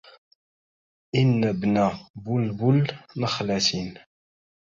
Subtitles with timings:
[1.15, 3.97] إن ابن بلبل نخلة